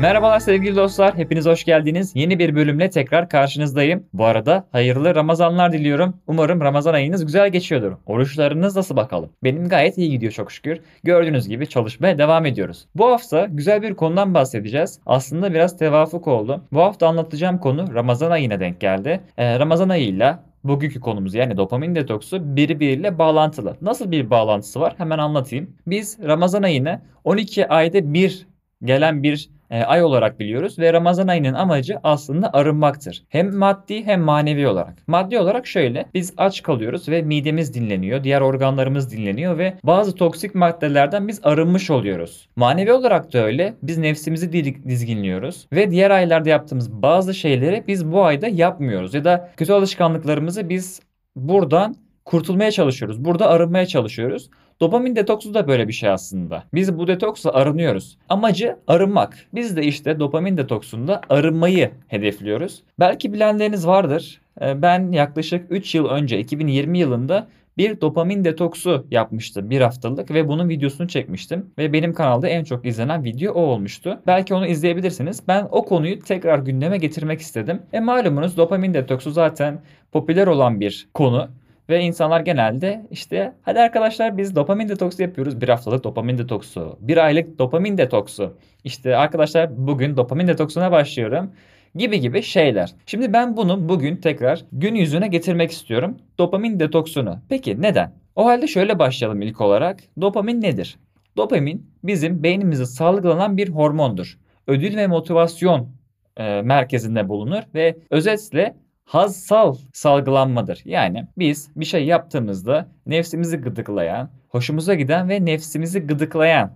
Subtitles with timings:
[0.00, 2.12] Merhabalar sevgili dostlar, hepiniz hoş geldiniz.
[2.14, 4.06] Yeni bir bölümle tekrar karşınızdayım.
[4.12, 6.14] Bu arada hayırlı Ramazanlar diliyorum.
[6.26, 7.92] Umarım Ramazan ayınız güzel geçiyordur.
[8.06, 9.30] Oruçlarınız nasıl bakalım?
[9.44, 10.80] Benim gayet iyi gidiyor çok şükür.
[11.04, 12.86] Gördüğünüz gibi çalışmaya devam ediyoruz.
[12.94, 15.00] Bu hafta güzel bir konudan bahsedeceğiz.
[15.06, 16.64] Aslında biraz tevafuk oldu.
[16.72, 19.20] Bu hafta anlatacağım konu Ramazan ayına denk geldi.
[19.38, 23.76] Ee, Ramazan ayıyla bugünkü konumuz yani dopamin detoksu birbiriyle bağlantılı.
[23.80, 24.94] Nasıl bir bağlantısı var?
[24.98, 25.76] Hemen anlatayım.
[25.86, 28.46] Biz Ramazan ayını 12 ayda bir
[28.84, 33.24] gelen bir e, ay olarak biliyoruz ve Ramazan ayının amacı aslında arınmaktır.
[33.28, 35.08] Hem maddi hem manevi olarak.
[35.08, 40.54] Maddi olarak şöyle biz aç kalıyoruz ve midemiz dinleniyor, diğer organlarımız dinleniyor ve bazı toksik
[40.54, 42.48] maddelerden biz arınmış oluyoruz.
[42.56, 43.74] Manevi olarak da öyle.
[43.82, 44.52] Biz nefsimizi
[44.88, 50.68] dizginliyoruz ve diğer aylarda yaptığımız bazı şeyleri biz bu ayda yapmıyoruz ya da kötü alışkanlıklarımızı
[50.68, 51.00] biz
[51.36, 53.24] buradan kurtulmaya çalışıyoruz.
[53.24, 54.50] Burada arınmaya çalışıyoruz.
[54.80, 56.64] Dopamin detoksu da böyle bir şey aslında.
[56.74, 58.18] Biz bu detoksla arınıyoruz.
[58.28, 59.46] Amacı arınmak.
[59.54, 62.82] Biz de işte dopamin detoksunda arınmayı hedefliyoruz.
[63.00, 64.40] Belki bilenleriniz vardır.
[64.60, 67.48] Ee, ben yaklaşık 3 yıl önce 2020 yılında
[67.78, 71.66] bir dopamin detoksu yapmıştım bir haftalık ve bunun videosunu çekmiştim.
[71.78, 74.20] Ve benim kanalda en çok izlenen video o olmuştu.
[74.26, 75.42] Belki onu izleyebilirsiniz.
[75.48, 77.82] Ben o konuyu tekrar gündeme getirmek istedim.
[77.92, 79.80] E malumunuz dopamin detoksu zaten
[80.12, 81.48] popüler olan bir konu.
[81.88, 85.60] Ve insanlar genelde işte hadi arkadaşlar biz dopamin detoksu yapıyoruz.
[85.60, 88.56] Bir haftalık dopamin detoksu, bir aylık dopamin detoksu.
[88.84, 91.52] İşte arkadaşlar bugün dopamin detoksuna başlıyorum
[91.94, 92.94] gibi gibi şeyler.
[93.06, 96.16] Şimdi ben bunu bugün tekrar gün yüzüne getirmek istiyorum.
[96.38, 97.38] Dopamin detoksunu.
[97.48, 98.12] Peki neden?
[98.36, 100.00] O halde şöyle başlayalım ilk olarak.
[100.20, 100.96] Dopamin nedir?
[101.36, 104.38] Dopamin bizim beynimizde salgılanan bir hormondur.
[104.66, 105.88] Ödül ve motivasyon
[106.36, 108.76] e, merkezinde bulunur ve özetle
[109.08, 110.82] hazsal salgılanmadır.
[110.84, 116.72] Yani biz bir şey yaptığımızda nefsimizi gıdıklayan, hoşumuza giden ve nefsimizi gıdıklayan,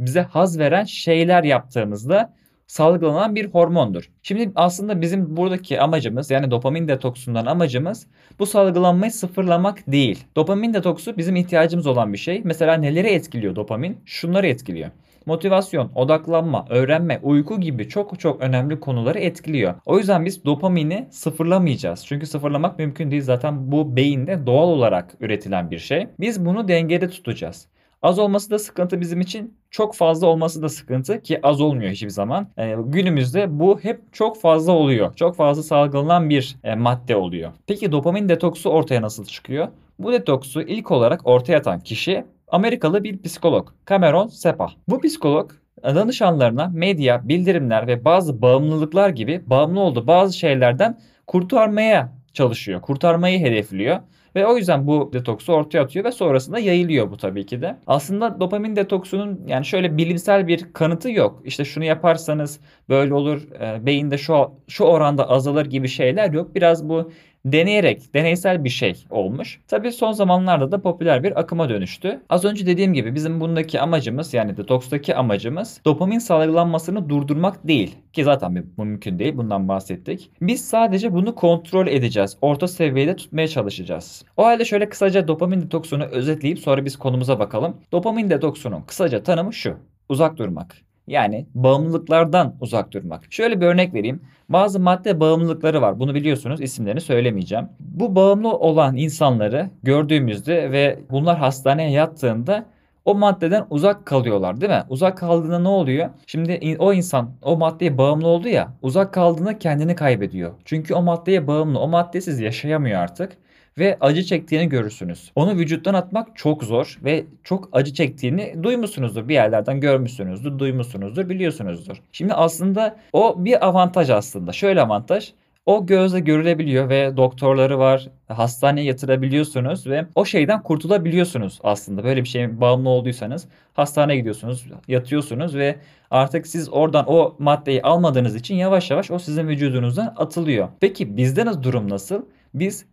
[0.00, 2.34] bize haz veren şeyler yaptığımızda
[2.66, 4.10] salgılanan bir hormondur.
[4.22, 8.06] Şimdi aslında bizim buradaki amacımız yani dopamin detoksundan amacımız
[8.38, 10.24] bu salgılanmayı sıfırlamak değil.
[10.36, 12.40] Dopamin detoksu bizim ihtiyacımız olan bir şey.
[12.44, 14.00] Mesela neleri etkiliyor dopamin?
[14.04, 14.90] Şunları etkiliyor
[15.26, 19.74] motivasyon, odaklanma, öğrenme, uyku gibi çok çok önemli konuları etkiliyor.
[19.86, 22.06] O yüzden biz dopamini sıfırlamayacağız.
[22.06, 23.22] Çünkü sıfırlamak mümkün değil.
[23.22, 26.08] Zaten bu beyinde doğal olarak üretilen bir şey.
[26.20, 27.68] Biz bunu dengede tutacağız.
[28.02, 29.56] Az olması da sıkıntı bizim için.
[29.70, 32.48] Çok fazla olması da sıkıntı ki az olmuyor hiçbir zaman.
[32.56, 35.14] E, günümüzde bu hep çok fazla oluyor.
[35.14, 37.52] Çok fazla salgılanan bir e, madde oluyor.
[37.66, 39.68] Peki dopamin detoksu ortaya nasıl çıkıyor?
[39.98, 44.68] Bu detoksu ilk olarak ortaya atan kişi Amerikalı bir psikolog Cameron Sepa.
[44.88, 45.50] Bu psikolog
[45.84, 52.80] danışanlarına medya, bildirimler ve bazı bağımlılıklar gibi bağımlı olduğu bazı şeylerden kurtarmaya çalışıyor.
[52.80, 54.00] Kurtarmayı hedefliyor.
[54.36, 57.76] Ve o yüzden bu detoksu ortaya atıyor ve sonrasında yayılıyor bu tabii ki de.
[57.86, 61.42] Aslında dopamin detoksunun yani şöyle bilimsel bir kanıtı yok.
[61.44, 66.54] İşte şunu yaparsanız böyle olur, e, beyinde şu şu oranda azalır gibi şeyler yok.
[66.54, 67.10] Biraz bu
[67.52, 69.60] deneyerek, deneysel bir şey olmuş.
[69.68, 72.20] Tabii son zamanlarda da popüler bir akıma dönüştü.
[72.28, 77.96] Az önce dediğim gibi bizim bundaki amacımız yani detokstaki amacımız dopamin salgılanmasını durdurmak değil.
[78.12, 79.36] Ki zaten bu mümkün değil.
[79.36, 80.30] Bundan bahsettik.
[80.40, 82.36] Biz sadece bunu kontrol edeceğiz.
[82.40, 84.24] Orta seviyede tutmaya çalışacağız.
[84.36, 87.76] O halde şöyle kısaca dopamin detoksunu özetleyip sonra biz konumuza bakalım.
[87.92, 89.76] Dopamin detoksunun kısaca tanımı şu.
[90.08, 90.85] Uzak durmak.
[91.06, 93.24] Yani bağımlılıklardan uzak durmak.
[93.30, 94.20] Şöyle bir örnek vereyim.
[94.48, 95.98] Bazı madde bağımlılıkları var.
[95.98, 96.60] Bunu biliyorsunuz.
[96.60, 97.68] isimlerini söylemeyeceğim.
[97.80, 102.66] Bu bağımlı olan insanları gördüğümüzde ve bunlar hastaneye yattığında
[103.04, 104.84] o maddeden uzak kalıyorlar değil mi?
[104.88, 106.10] Uzak kaldığında ne oluyor?
[106.26, 110.52] Şimdi o insan o maddeye bağımlı oldu ya uzak kaldığında kendini kaybediyor.
[110.64, 111.78] Çünkü o maddeye bağımlı.
[111.78, 113.32] O maddesiz yaşayamıyor artık
[113.78, 115.30] ve acı çektiğini görürsünüz.
[115.34, 119.28] Onu vücuttan atmak çok zor ve çok acı çektiğini duymuşsunuzdur.
[119.28, 121.96] Bir yerlerden görmüşsünüzdür, duymuşsunuzdur, biliyorsunuzdur.
[122.12, 124.52] Şimdi aslında o bir avantaj aslında.
[124.52, 125.32] Şöyle avantaj.
[125.66, 128.08] O gözle görülebiliyor ve doktorları var.
[128.28, 132.04] Hastaneye yatırabiliyorsunuz ve o şeyden kurtulabiliyorsunuz aslında.
[132.04, 135.76] Böyle bir şeye bağımlı olduysanız hastaneye gidiyorsunuz, yatıyorsunuz ve
[136.10, 140.68] artık siz oradan o maddeyi almadığınız için yavaş yavaş o sizin vücudunuzdan atılıyor.
[140.80, 142.22] Peki bizde durum nasıl?
[142.54, 142.86] Biz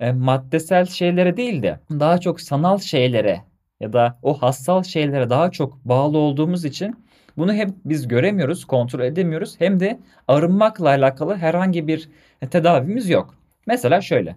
[0.00, 3.42] e, maddesel şeylere değil de daha çok sanal şeylere
[3.80, 7.06] ya da o hassal şeylere daha çok bağlı olduğumuz için
[7.36, 12.08] bunu hem biz göremiyoruz, kontrol edemiyoruz hem de arınmakla alakalı herhangi bir
[12.50, 13.34] tedavimiz yok.
[13.66, 14.36] Mesela şöyle.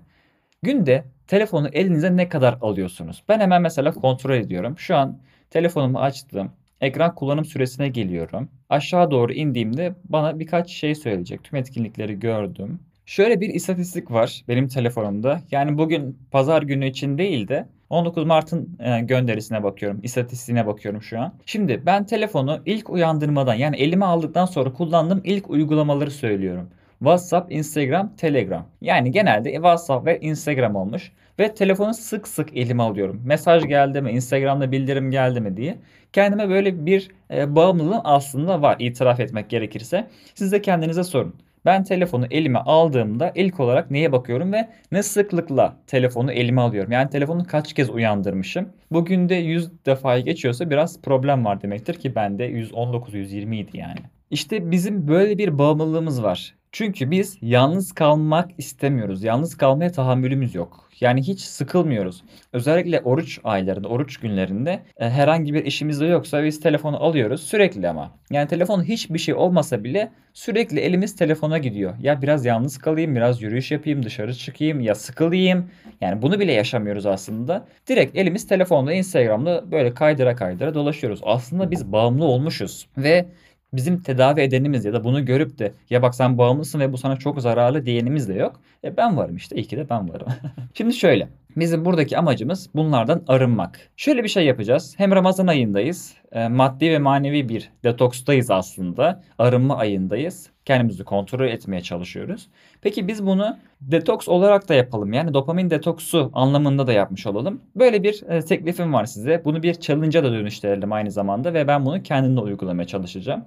[0.64, 3.24] Günde telefonu elinize ne kadar alıyorsunuz?
[3.30, 4.80] Ben hemen mesela kontrol ediyorum.
[4.80, 5.20] Şu an
[5.50, 6.52] telefonumu açtım.
[6.82, 8.50] Ekran kullanım süresine geliyorum.
[8.70, 11.44] Aşağı doğru indiğimde bana birkaç şey söyleyecek.
[11.44, 12.80] Tüm etkinlikleri gördüm.
[13.10, 15.42] Şöyle bir istatistik var benim telefonumda.
[15.52, 20.00] Yani bugün pazar günü için değil de 19 Mart'ın e, gönderisine bakıyorum.
[20.04, 21.34] istatistiğine bakıyorum şu an.
[21.46, 26.70] Şimdi ben telefonu ilk uyandırmadan yani elime aldıktan sonra kullandığım ilk uygulamaları söylüyorum.
[27.00, 28.66] WhatsApp, Instagram, Telegram.
[28.82, 31.12] Yani genelde WhatsApp ve Instagram olmuş.
[31.40, 33.22] Ve telefonu sık sık elime alıyorum.
[33.26, 35.78] Mesaj geldi mi, Instagram'da bildirim geldi mi diye.
[36.14, 40.08] Kendime böyle bir e, bağımlılığım aslında var itiraf etmek gerekirse.
[40.36, 41.36] Siz de kendinize sorun.
[41.70, 46.92] Ben telefonu elime aldığımda ilk olarak neye bakıyorum ve ne sıklıkla telefonu elime alıyorum.
[46.92, 48.70] Yani telefonu kaç kez uyandırmışım.
[48.92, 54.00] Bugün de 100 defaya geçiyorsa biraz problem var demektir ki bende 119 120 idi yani.
[54.32, 56.56] İşte bizim böyle bir bağımlılığımız var.
[56.72, 59.24] Çünkü biz yalnız kalmak istemiyoruz.
[59.24, 60.90] Yalnız kalmaya tahammülümüz yok.
[61.02, 62.24] Yani hiç sıkılmıyoruz.
[62.54, 67.90] Özellikle oruç aylarında, oruç günlerinde e, herhangi bir işimiz de yoksa biz telefonu alıyoruz sürekli
[67.90, 68.12] ama.
[68.32, 71.94] Yani telefon hiçbir şey olmasa bile sürekli elimiz telefona gidiyor.
[72.02, 75.72] Ya biraz yalnız kalayım, biraz yürüyüş yapayım, dışarı çıkayım, ya sıkılayım.
[76.02, 77.68] Yani bunu bile yaşamıyoruz aslında.
[77.88, 81.20] Direkt elimiz telefonda, Instagram'da böyle kaydıra kaydıra dolaşıyoruz.
[81.24, 83.26] Aslında biz bağımlı olmuşuz ve
[83.74, 87.16] bizim tedavi edenimiz ya da bunu görüp de ya bak sen bağımlısın ve bu sana
[87.16, 88.62] çok zararlı diyenimiz de yok.
[88.84, 90.28] E ben varım işte iyi ki de ben varım.
[90.74, 93.80] Şimdi şöyle bizim buradaki amacımız bunlardan arınmak.
[93.98, 94.94] Şöyle bir şey yapacağız.
[94.98, 96.14] Hem Ramazan ayındayız.
[96.32, 99.24] E, maddi ve manevi bir detokstayız aslında.
[99.38, 100.50] Arınma ayındayız.
[100.66, 102.48] Kendimizi kontrol etmeye çalışıyoruz.
[102.82, 105.14] Peki biz bunu detoks olarak da yapalım.
[105.14, 107.62] Yani dopamin detoksu anlamında da yapmış olalım.
[107.76, 109.42] Böyle bir e, teklifim var size.
[109.46, 113.46] Bunu bir challenge'a da dönüştürelim aynı zamanda ve ben bunu kendimde uygulamaya çalışacağım.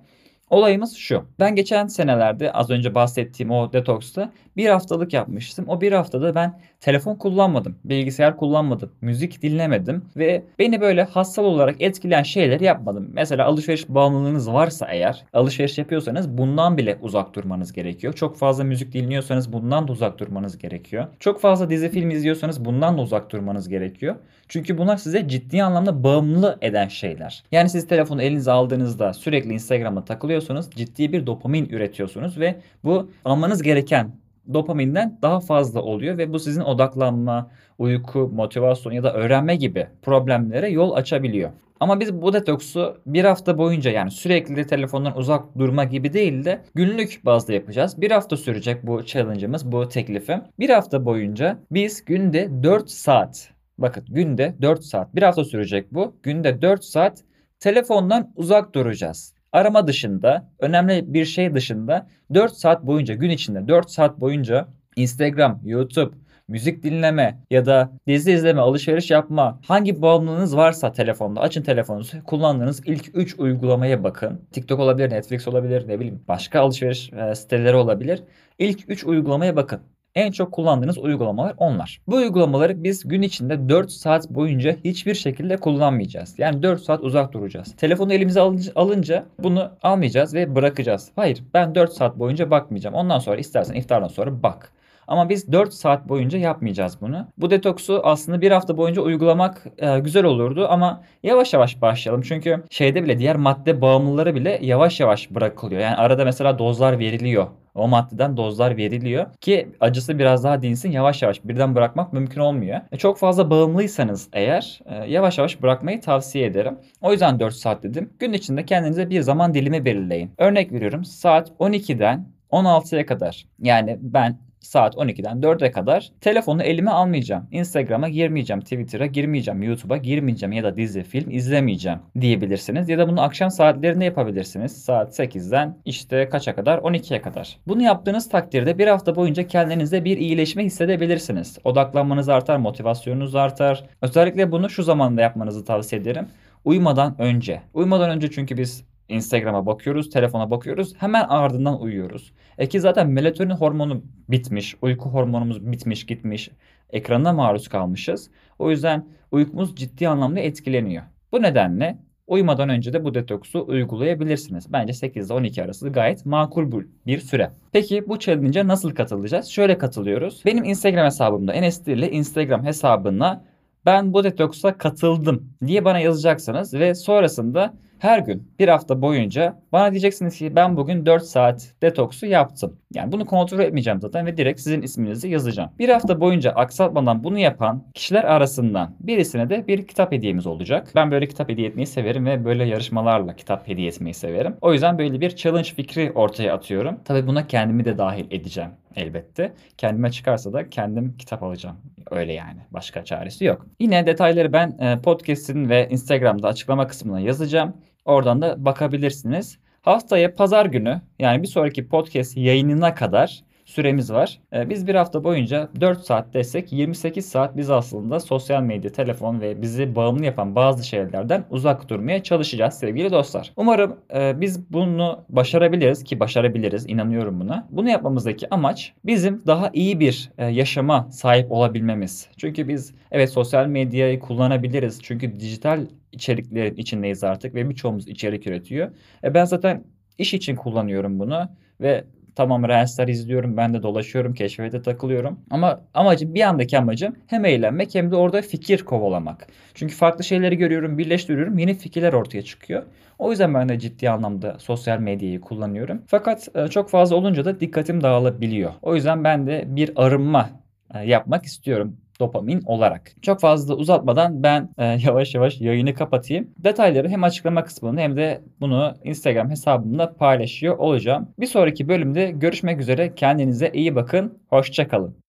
[0.52, 1.24] Olayımız şu.
[1.40, 5.64] Ben geçen senelerde az önce bahsettiğim o detoksta bir haftalık yapmıştım.
[5.68, 11.82] O bir haftada ben telefon kullanmadım, bilgisayar kullanmadım, müzik dinlemedim ve beni böyle hassal olarak
[11.82, 13.10] etkileyen şeyleri yapmadım.
[13.12, 18.12] Mesela alışveriş bağımlılığınız varsa eğer, alışveriş yapıyorsanız bundan bile uzak durmanız gerekiyor.
[18.12, 21.06] Çok fazla müzik dinliyorsanız bundan da uzak durmanız gerekiyor.
[21.20, 24.16] Çok fazla dizi film izliyorsanız bundan da uzak durmanız gerekiyor.
[24.48, 27.42] Çünkü bunlar size ciddi anlamda bağımlı eden şeyler.
[27.52, 30.04] Yani siz telefonu elinize aldığınızda sürekli Instagram'a
[30.42, 34.10] takılıyorsunuz, ciddi bir dopamin üretiyorsunuz ve bu almanız gereken
[34.54, 40.70] dopaminden daha fazla oluyor ve bu sizin odaklanma, uyku, motivasyon ya da öğrenme gibi problemlere
[40.70, 41.50] yol açabiliyor.
[41.80, 46.60] Ama biz bu detoksu bir hafta boyunca yani sürekli telefondan uzak durma gibi değil de
[46.74, 48.00] günlük bazda yapacağız.
[48.00, 50.42] Bir hafta sürecek bu challenge'ımız, bu teklifim.
[50.58, 56.14] Bir hafta boyunca biz günde 4 saat, bakın günde 4 saat, bir hafta sürecek bu.
[56.22, 57.24] Günde 4 saat
[57.60, 63.90] telefondan uzak duracağız arama dışında, önemli bir şey dışında 4 saat boyunca gün içinde 4
[63.90, 66.14] saat boyunca Instagram, YouTube,
[66.48, 72.82] müzik dinleme ya da dizi izleme, alışveriş yapma, hangi bağımlılığınız varsa telefonda açın telefonunuzu, kullandığınız
[72.86, 74.48] ilk 3 uygulamaya bakın.
[74.52, 78.24] TikTok olabilir, Netflix olabilir, ne bileyim başka alışveriş e, siteleri olabilir.
[78.58, 79.80] İlk 3 uygulamaya bakın.
[80.14, 82.00] En çok kullandığınız uygulamalar onlar.
[82.06, 86.38] Bu uygulamaları biz gün içinde 4 saat boyunca hiçbir şekilde kullanmayacağız.
[86.38, 87.76] Yani 4 saat uzak duracağız.
[87.76, 88.40] Telefonu elimize
[88.74, 91.10] alınca bunu almayacağız ve bırakacağız.
[91.16, 92.94] Hayır ben 4 saat boyunca bakmayacağım.
[92.94, 94.72] Ondan sonra istersen iftardan sonra bak.
[95.08, 97.26] Ama biz 4 saat boyunca yapmayacağız bunu.
[97.38, 102.22] Bu detoksu aslında bir hafta boyunca uygulamak e, güzel olurdu ama yavaş yavaş başlayalım.
[102.22, 105.80] Çünkü şeyde bile diğer madde bağımlıları bile yavaş yavaş bırakılıyor.
[105.80, 107.46] Yani arada mesela dozlar veriliyor.
[107.74, 112.80] O maddeden dozlar veriliyor ki acısı biraz daha dinsin yavaş yavaş birden bırakmak mümkün olmuyor.
[112.92, 116.78] E, çok fazla bağımlıysanız eğer e, yavaş yavaş bırakmayı tavsiye ederim.
[117.00, 118.12] O yüzden 4 saat dedim.
[118.18, 120.30] Gün içinde kendinize bir zaman dilimi belirleyin.
[120.38, 123.46] Örnek veriyorum saat 12'den 16'ya kadar.
[123.58, 127.48] Yani ben saat 12'den 4'e kadar telefonu elime almayacağım.
[127.50, 132.88] Instagram'a girmeyeceğim, Twitter'a girmeyeceğim, YouTube'a girmeyeceğim ya da dizi, film izlemeyeceğim diyebilirsiniz.
[132.88, 134.84] Ya da bunu akşam saatlerinde yapabilirsiniz.
[134.84, 136.78] Saat 8'den işte kaça kadar?
[136.78, 137.58] 12'ye kadar.
[137.66, 141.58] Bunu yaptığınız takdirde bir hafta boyunca kendinizde bir iyileşme hissedebilirsiniz.
[141.64, 143.84] Odaklanmanız artar, motivasyonunuz artar.
[144.02, 146.26] Özellikle bunu şu zamanda yapmanızı tavsiye ederim.
[146.64, 147.62] Uyumadan önce.
[147.74, 150.94] Uyumadan önce çünkü biz Instagram'a bakıyoruz, telefona bakıyoruz.
[150.96, 152.32] Hemen ardından uyuyoruz.
[152.58, 156.50] E ki zaten melatonin hormonu bitmiş, uyku hormonumuz bitmiş, gitmiş.
[156.90, 158.30] Ekranına maruz kalmışız.
[158.58, 161.02] O yüzden uykumuz ciddi anlamda etkileniyor.
[161.32, 164.72] Bu nedenle uyumadan önce de bu detoksu uygulayabilirsiniz.
[164.72, 167.50] Bence 8 ile 12 arası gayet makul bir süre.
[167.72, 169.46] Peki bu challenge'a nasıl katılacağız?
[169.46, 170.42] Şöyle katılıyoruz.
[170.46, 173.44] Benim Instagram hesabımda Enes ile Instagram hesabına
[173.86, 179.90] ben bu detoksa katıldım diye bana yazacaksınız ve sonrasında Her gün bir hafta boyunca bana
[179.90, 182.76] diyeceksiniz ki ben bugün 4 saat detoksu yaptım.
[182.94, 185.70] Yani bunu kontrol etmeyeceğim zaten ve direkt sizin isminizi yazacağım.
[185.78, 190.88] Bir hafta boyunca aksatmadan bunu yapan kişiler arasından birisine de bir kitap hediyemiz olacak.
[190.94, 194.56] Ben böyle kitap hediye etmeyi severim ve böyle yarışmalarla kitap hediye etmeyi severim.
[194.60, 197.00] O yüzden böyle bir challenge fikri ortaya atıyorum.
[197.04, 199.52] Tabii buna kendimi de dahil edeceğim elbette.
[199.78, 201.76] Kendime çıkarsa da kendim kitap alacağım.
[202.10, 202.60] Öyle yani.
[202.70, 203.66] Başka çaresi yok.
[203.80, 207.74] Yine detayları ben e, podcast'in ve Instagram'da açıklama kısmına yazacağım.
[208.04, 209.58] Oradan da bakabilirsiniz.
[209.82, 214.40] Haftaya pazar günü yani bir sonraki podcast yayınına kadar süremiz var.
[214.52, 219.40] Ee, biz bir hafta boyunca 4 saat desek 28 saat biz aslında sosyal medya, telefon
[219.40, 223.52] ve bizi bağımlı yapan bazı şeylerden uzak durmaya çalışacağız sevgili dostlar.
[223.56, 227.68] Umarım e, biz bunu başarabiliriz ki başarabiliriz inanıyorum buna.
[227.70, 232.28] Bunu yapmamızdaki amaç bizim daha iyi bir e, yaşama sahip olabilmemiz.
[232.36, 235.00] Çünkü biz evet sosyal medyayı kullanabiliriz.
[235.02, 238.90] Çünkü dijital içeriklerin içindeyiz artık ve birçoğumuz içerik üretiyor.
[239.24, 239.84] E ben zaten
[240.18, 241.48] iş için kullanıyorum bunu
[241.80, 243.56] ve Tamam Reels'ler izliyorum.
[243.56, 244.34] Ben de dolaşıyorum.
[244.34, 245.40] Keşfete takılıyorum.
[245.50, 249.46] Ama amacım bir andaki amacım hem eğlenmek hem de orada fikir kovalamak.
[249.74, 251.58] Çünkü farklı şeyleri görüyorum, birleştiriyorum.
[251.58, 252.82] Yeni fikirler ortaya çıkıyor.
[253.18, 256.02] O yüzden ben de ciddi anlamda sosyal medyayı kullanıyorum.
[256.06, 258.72] Fakat e, çok fazla olunca da dikkatim dağılabiliyor.
[258.82, 260.50] O yüzden ben de bir arınma
[260.94, 263.12] e, yapmak istiyorum dopamin olarak.
[263.22, 266.50] Çok fazla uzatmadan ben e, yavaş yavaş yayını kapatayım.
[266.58, 271.28] Detayları hem açıklama kısmında hem de bunu Instagram hesabımda paylaşıyor olacağım.
[271.38, 273.14] Bir sonraki bölümde görüşmek üzere.
[273.14, 274.38] Kendinize iyi bakın.
[274.50, 275.21] Hoşçakalın.